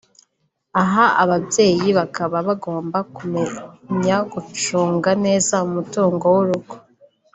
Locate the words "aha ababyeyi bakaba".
0.81-2.37